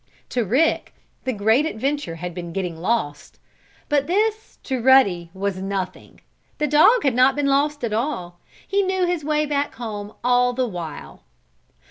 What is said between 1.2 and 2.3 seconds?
the great adventure